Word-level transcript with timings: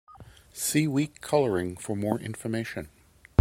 See 0.51 0.87
weak 0.87 1.21
coloring 1.21 1.75
for 1.77 1.95
more 1.95 2.19
information. 2.19 2.89